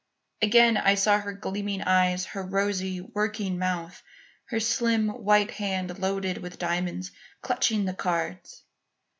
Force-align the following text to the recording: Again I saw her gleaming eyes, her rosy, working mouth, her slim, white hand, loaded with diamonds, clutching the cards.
Again 0.41 0.77
I 0.77 0.95
saw 0.95 1.19
her 1.19 1.31
gleaming 1.31 1.83
eyes, 1.83 2.25
her 2.25 2.41
rosy, 2.41 3.01
working 3.01 3.59
mouth, 3.59 4.01
her 4.45 4.59
slim, 4.59 5.09
white 5.09 5.51
hand, 5.51 5.99
loaded 5.99 6.39
with 6.39 6.57
diamonds, 6.57 7.11
clutching 7.43 7.85
the 7.85 7.93
cards. 7.93 8.63